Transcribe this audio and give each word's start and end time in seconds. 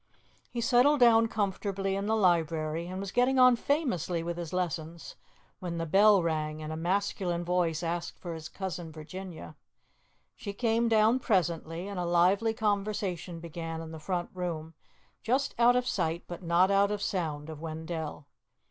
He 0.49 0.61
settled 0.61 0.99
down 0.99 1.27
comfortably 1.27 1.95
in 1.95 2.07
the 2.07 2.15
library, 2.15 2.87
and 2.87 2.99
was 2.99 3.11
getting 3.11 3.37
on 3.37 3.55
famously 3.55 4.23
with 4.23 4.35
his 4.35 4.51
lessons 4.51 5.15
when 5.59 5.77
the 5.77 5.85
bell 5.85 6.23
rang 6.23 6.59
and 6.59 6.73
a 6.73 6.75
masculine 6.75 7.45
voice 7.45 7.83
asked 7.83 8.17
for 8.19 8.33
his 8.33 8.49
Cousin 8.49 8.91
Virginia. 8.91 9.55
She 10.35 10.53
came 10.53 10.87
down 10.87 11.19
presently 11.19 11.87
and 11.87 11.99
a 11.99 12.05
lively 12.05 12.55
conversation 12.55 13.39
began 13.39 13.79
in 13.79 13.91
the 13.91 13.99
front 13.99 14.31
room 14.33 14.73
just 15.21 15.53
out 15.59 15.75
of 15.75 15.85
sight 15.85 16.23
but 16.25 16.41
not 16.41 16.71
out 16.71 16.89
of 16.89 16.99
sound 16.99 17.47
of 17.47 17.61
Wendell. 17.61 18.25